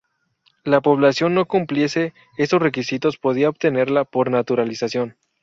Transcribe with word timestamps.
La 0.63 0.81
población 0.81 1.29
que 1.29 1.35
no 1.35 1.45
cumpliese 1.45 2.15
esos 2.39 2.59
requisitos 2.59 3.17
podía 3.19 3.49
obtenerla 3.49 4.03
por 4.03 4.31
naturalización. 4.31 5.15